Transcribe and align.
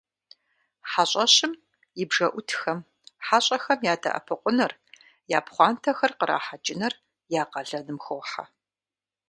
Хьэщӏэщым 0.89 1.53
и 2.01 2.03
бжэӏутхэм 2.09 2.79
хьэщӏэхэм 3.25 3.79
ядэӏэпыкъуныр, 3.93 4.71
я 5.37 5.39
пхъуантэхэр 5.45 6.11
кърахьэкӏыныр 6.19 6.93
я 7.41 7.43
къалэным 7.51 7.97
хохьэ. 8.05 8.43